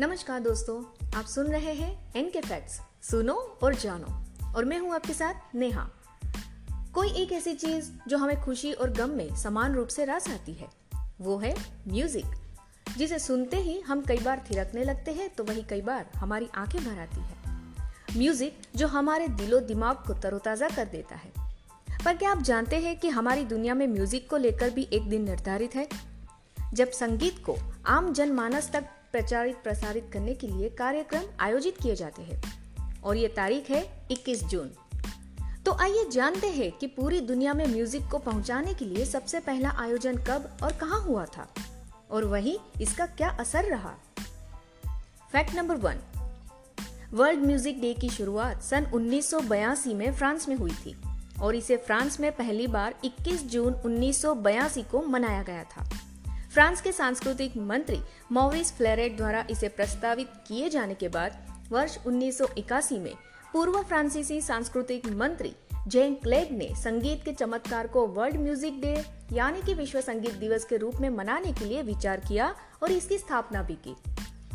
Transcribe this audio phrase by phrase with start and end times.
[0.00, 0.76] नमस्कार दोस्तों,
[1.18, 4.06] आप सुन रहे हैं एन के फैक्ट्स सुनो और जानो।
[4.54, 5.88] और मैं हूँ आपके साथ नेहा।
[6.94, 10.52] कोई एक ऐसी चीज़ जो हमें खुशी और गम में समान रूप से रास आती
[10.52, 10.68] है,
[11.20, 11.54] वो है
[11.88, 12.24] म्यूज़िक
[12.96, 16.84] जिसे सुनते ही हम कई बार थिरकने लगते हैं तो वही कई बार हमारी आँखें
[16.84, 17.36] भर आती है।
[18.18, 21.32] म्यूज़िक जो हमारे दिलो दिमाग को तरोताजा कर देता है।
[22.04, 25.24] पर क्या आप जानते हैं कि हमारी दुनिया में म्यूज़िक को लेकर भी एक दिन
[25.24, 25.88] निर्धारित है?
[26.74, 27.56] जब संगीत को
[27.86, 32.60] आम जनमानस तक प्रचारित प्रसारित करने के लिए कार्यक्रम आयोजित किए जाते हैं।
[33.04, 34.70] और ये तारीख है 21 जून।
[35.66, 39.70] तो आइए जानते हैं कि पूरी दुनिया में म्यूज़िक को पहुँचाने के लिए सबसे पहला
[39.70, 41.54] आयोजन कब और कहाँ हुआ था।
[42.10, 43.94] और वही इसका क्या असर रहा?
[45.32, 45.96] Fact number one.
[47.12, 51.02] World music day की शुरुआत सन 1982 में फ्रांस में हुई थी।
[51.42, 55.90] और इसे फ्रांस में पहली बार 21 जून 1982 को मनाया गया था।
[56.54, 58.00] फ्रांस के सांस्कृतिक मंत्री
[58.32, 61.36] मॉरिस फ्लेरेट द्वारा इसे प्रस्तावित किए जाने के बाद
[61.70, 63.14] वर्ष 1981 में
[63.52, 65.54] पूर्व फ्रांसीसी सांस्कृतिक मंत्री
[65.88, 70.64] जेन क्लेग ने संगीत के चमत्कार को वर्ल्ड म्यूज़िक डे, यानी कि विश्व संगीत दिवस
[70.64, 73.96] के रूप में मनाने के लिए विचार किया और इसकी स्थापना भी की।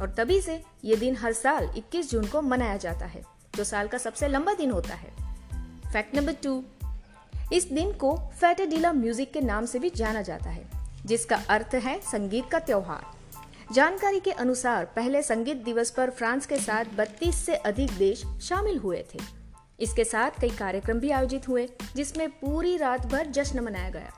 [0.01, 3.23] और तभी से ये दिन हर साल 21 जून को मनाया जाता है,
[3.55, 5.11] जो साल का सबसे लंबा दिन होता है।
[5.93, 6.63] फैक्ट नंबर टू,
[7.53, 10.74] इस दिन को फैटेडिला म्यूज़िक के नाम से भी जाना जाता है।
[11.05, 13.15] जिसका अर्थ है संगीत का त्योहार।
[13.73, 18.77] जानकारी के अनुसार पहले संगीत दिवस पर फ्रांस के साथ 32 से अधिक देश शामिल
[18.77, 19.19] हुए थे।
[19.79, 24.13] इसके साथ कई कार्यक्रम भी आयोजित हुए, जिसमें पूरी रात भर जश्न मनाया गया।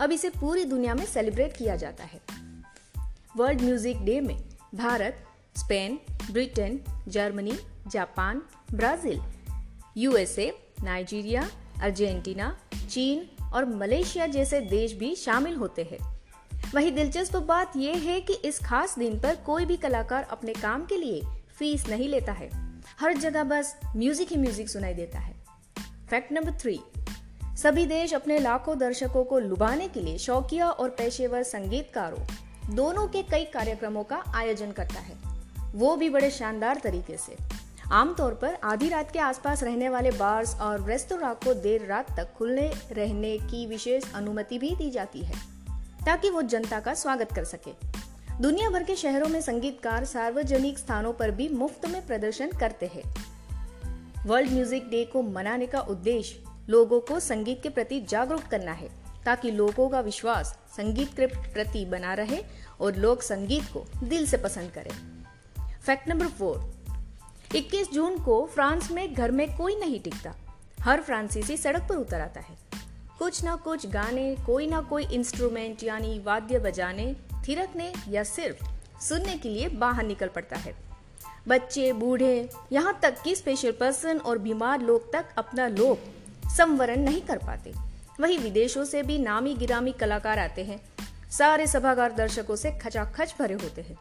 [0.00, 2.20] अब इसे पूरी दुनिया में सेलिब्रेट किया जाता है।
[3.36, 4.44] वर्ल्ड म्यूज़िक डे में
[4.74, 5.24] Bharat,
[5.56, 5.98] Spain,
[6.32, 8.42] Britain, Germany, Japan,
[8.74, 9.20] Brazil,
[9.96, 11.50] USA, Nigeria,
[11.82, 12.56] Argentina,
[12.90, 16.11] चीन और मलेशिया जैसे देश भी शामिल होते हैं।
[16.74, 20.84] वही दिलचस्प बात यह है कि इस खास दिन पर कोई भी कलाकार अपने काम
[20.86, 21.20] के लिए
[21.58, 22.48] फ़ीस नहीं लेता है।
[23.00, 25.34] हर जगह बस म्यूज़िक ही म्यूज़िक सुनाई देता है।
[26.10, 26.80] फैक्ट नंबर थ्री
[27.62, 33.22] सभी देश अपने लाखों दर्शकों को लुभाने के लिए शौकिया और पेशेवर संगीतकारों दोनों के
[33.22, 35.16] कई कार्यक्रमों का आयोजन करता है।
[35.74, 37.36] वो भी बड़े शानदार तरीके से।
[37.92, 42.32] आमतौर पर आधी रात के आसपास रहने वाले बार्स और रेस्तोरां को देर रात तक
[42.38, 45.34] खुले रहने की विशेष अनुमति भी दी जाती है।
[46.06, 47.70] ताकि वो जनता का स्वागत कर सके।
[48.40, 53.02] दुनिया भर के शहरों में संगीतकार सार्वजनिक स्थानों पर भी मुफ़्त में प्रदर्शन करते हैं।
[54.26, 58.88] वर्ल्ड म्यूज़िक डे को मनाने का उद्देश्य लोगों को संगीत के प्रति जागरूक करना है,
[59.24, 62.42] ताकि लोगों का विश्वास संगीत के प्रति बना रहे
[62.80, 64.90] और लोग संगीत को दिल से पसंद करें।
[65.86, 66.74] फैक्ट नंबर फोर
[67.56, 70.34] 21 जून को फ्रांस में घर में कोई नहीं टिकता।
[70.80, 72.71] हर फ्रांसीसी सड़क पर उतर आता है।
[73.18, 77.16] कुछ ना कुछ गाने, कोई ना कोई इंस्ट्रूमेंट यानी वाद्य बजाने,
[77.48, 78.64] थिरकने या सिर्फ़
[79.02, 80.74] सुनने के लिए बाहर निकल पड़ता है।
[81.48, 85.98] बच्चे, बूढ़े, यहाँ तक कि स्पेशल पर्सन और बीमार लोग तक अपना लोग
[86.50, 87.72] संवरण नहीं कर पाते।
[88.20, 90.82] वही विदेशों से भी नामी गिरामी कलाकार आते हैं।
[91.30, 93.96] सारे सभागार दर्शकों से खचाखच भरे होते हैं।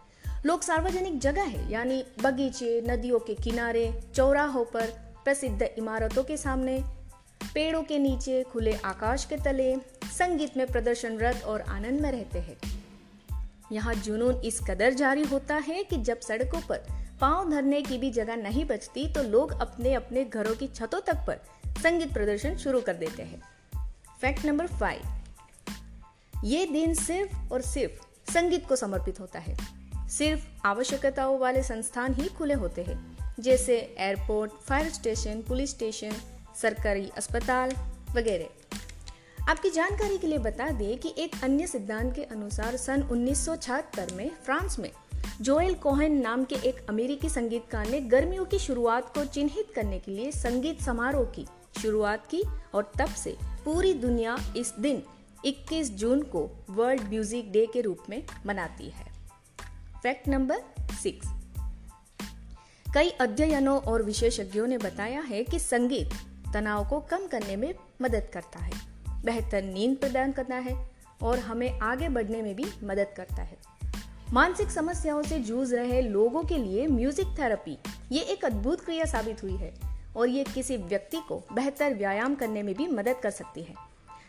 [0.45, 4.87] लोग सार्वजनिक जगह है, यानी बगीचे, नदियों के किनारे, चौराहों पर
[5.25, 6.83] प्रसिद्ध इमारतों के सामने
[7.53, 9.75] पेड़ों के नीचे खुले आकाश के तले,
[10.05, 12.57] संगीत में प्रदर्शनरत और आनंद में रहते हैं।
[13.71, 16.87] यहाँ जुनून इस कदर जारी होता है कि जब सड़कों पर
[17.21, 21.15] पाँव धरने की भी जगह नहीं बचती तो लोग अपने अपने घरों की छतों तक
[21.15, 21.39] पर
[21.83, 23.41] संगीत प्रदर्शन शुरू कर देते हैं।
[24.21, 25.01] Fact number five.
[26.43, 29.57] ये दिन सिर्फ़ और सिर्फ़ संगीत को समर्पित होता है।
[30.09, 36.13] सिर्फ़ आवश्यकताओं वाले संस्थान ही खुले होते हैं, जैसे airport, fire station, police station
[36.55, 37.71] सरकारी अस्पताल
[38.15, 38.49] वगैरह।
[39.47, 44.31] आपकी जानकारी के लिए बता दें कि एक अन्य सिद्धांत के अनुसार सन 1976 में
[44.45, 44.91] फ्रांस में
[45.41, 50.11] जोएल कोहेन नाम के एक अमेरिकी संगीतकार ने गर्मियों की शुरुआत को चिन्हित करने के
[50.11, 51.45] लिए संगीत समारोह की
[51.81, 55.03] शुरुआत की और तब से पूरी दुनिया इस दिन
[55.45, 59.05] 21 जून को वर्ल्ड म्यूज़िक डे के रूप में मनाती है।
[60.03, 60.61] Fact number
[61.03, 61.27] six.
[62.93, 66.09] कई अध्ययनों और विशेषज्ञों ने बताया है कि संगीत
[66.53, 68.71] तनाव को कम करने में मदद करता है।
[69.25, 70.75] बेहतर नींद प्रदान करता है
[71.21, 73.57] और हमें आगे बढ़ने में भी मदद करता है।
[74.33, 77.77] मानसिक समस्याओं से जूझ रहे लोगों के लिए म्यूज़िक थेरेपी
[78.11, 79.73] ये एक अद्भुत क्रिया साबित हुई है
[80.15, 83.75] और ये किसी व्यक्ति को बेहतर व्यायाम करने में भी मदद कर सकती है।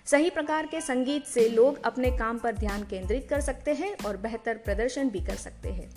[0.06, 4.16] सही प्रकार के संगीत से लोग अपने काम पर ध्यान केंद्रित कर सकते हैं और
[4.16, 5.90] बेहतर प्रदर्शन भी कर सकते हैं।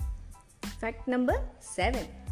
[0.82, 2.25] Fact number seven.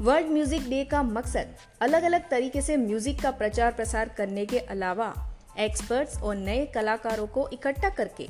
[0.00, 4.58] World music day का मकसद अलग अलग तरीके से म्यूज़िक का प्रचार प्रसार करने के
[4.72, 5.12] अलावा
[5.58, 8.26] एक्सपर्ट्स और नए कलाकारों को इकट्ठा करके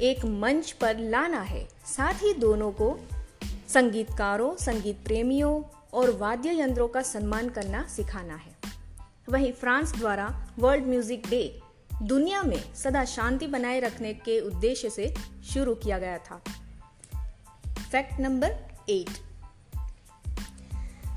[0.00, 2.98] एक मंच पर लाना है। साथ ही दोनों को
[3.68, 5.62] संगीतकारों संगीत प्रेमियों
[5.92, 8.52] और वाद्य यंत्रों का सम्मान करना सिखाना है।
[9.28, 10.28] वहीं फ्रांस द्वारा
[10.58, 11.42] वर्ल्ड म्यूज़िक डे
[12.02, 15.12] दुनिया में सदा शांति बनाए रखने के उद्देश्य से
[15.52, 16.40] शुरू किया गया था।
[17.90, 18.56] फैक्ट नंबर
[18.90, 19.27] एट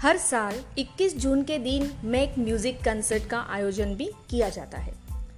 [0.02, 4.94] हर साल 21 जून के दिन मेक म्यूज़िक कंसर्ट का आयोजन भी किया जाता है,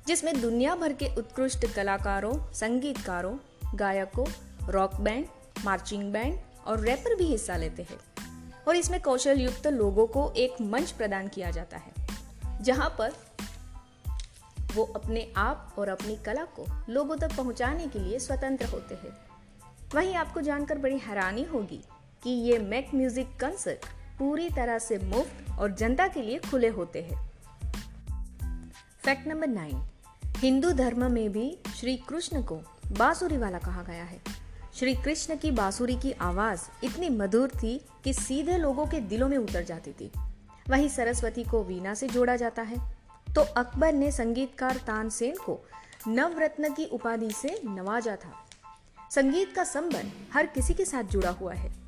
[0.07, 3.36] जिसमें दुनिया भर के उत्कृष्ट कलाकारों, संगीतकारों,
[3.75, 4.25] गायकों,
[4.69, 5.25] रॉक बैंड,
[5.65, 7.98] मार्चिंग बैंड और रैपर भी हिस्सा लेते हैं।
[8.68, 11.92] और इसमें कौशल युक्त लोगों को एक मंच प्रदान किया जाता है,
[12.62, 13.12] जहाँ पर
[14.75, 19.12] वो अपने आप और अपनी कला को लोगों तक पहुँचाने के लिए स्वतंत्र होते हैं।
[19.95, 21.81] वहीं आपको जानकर बड़ी हैरानी होगी
[22.24, 23.86] कि ये मैक म्यूज़िक कंसर्ट
[24.19, 27.31] पूरी तरह से मुफ़्त और जनता के लिए खुले होते हैं।
[29.01, 29.89] फैक्ट नंबर नाइन
[30.38, 32.56] हिंदू धर्म में भी श्री कृष्ण को
[32.98, 34.21] बांसुरी वाला कहा गया है।
[34.75, 39.38] श्री कृष्ण की बांसुरी की आवाज़ इतनी मधुर थी कि सीधे लोगों के दिलों में
[39.38, 40.12] उतर जाती थी।
[40.69, 42.98] वही सरस्वती को वीणा से जोड़ा जाता है।
[43.36, 45.65] तो अकबर ने संगीतकार तानसेन को
[46.07, 48.45] नवरत्न की उपाधि से नवाजा था।
[49.12, 51.82] संगीत का संबंध हर किसी के साथ जुड़ा हुआ है।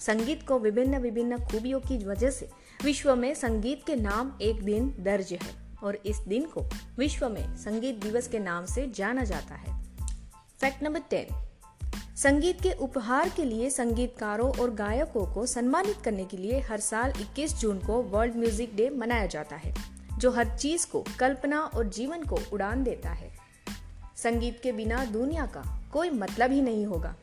[0.00, 2.48] संगीत को विभिन्न विभिन्न खूबियों की वजह से
[2.84, 6.64] विश्व में संगीत के नाम एक दिन दर्ज है और इस दिन को
[6.98, 9.84] विश्व में संगीत दिवस के नाम से जाना जाता है।
[10.60, 11.46] Fact number ten.
[12.16, 17.10] संगीत के उपहार के लिए संगीतकारों और गायकों को सम्मानित करने के लिए हर साल
[17.10, 19.74] 21 जून को वर्ल्ड म्यूज़िक डे मनाया जाता है,
[20.18, 23.30] जो हर चीज़ को, कल्पना और जीवन को उड़ान देता है।
[24.16, 27.14] संगीत के बिना दुनिया का कोई मतलब ही नहीं होगा।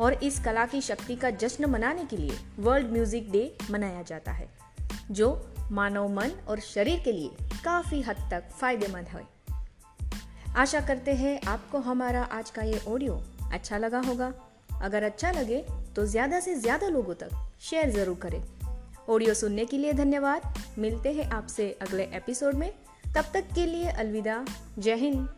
[0.00, 4.32] और इस कला की शक्ति का जश्न मनाने के लिए वर्ल्ड म्यूज़िक डे मनाया जाता
[4.32, 4.48] है,
[5.10, 5.28] जो
[5.72, 9.26] मानव मन और शरीर के लिए काफ़ी हद तक फ़ायदेमंद है।
[10.56, 13.20] आशा करते हैं आपको हमारा आज का ये ऑडियो
[13.52, 14.32] अच्छा लगा होगा।
[14.82, 15.64] अगर अच्छा लगे
[15.96, 17.30] तो ज़्यादा से ज़्यादा लोगों तक
[17.60, 18.42] शेयर ज़रूर करें।
[19.08, 20.42] ऑडियो सुनने के लिए धन्यवाद।
[20.78, 22.70] मिलते हैं आपसे अगले एपिसोड में।
[23.14, 24.44] तब तक के लिए अलविदा।
[24.78, 25.28] जय हिंद।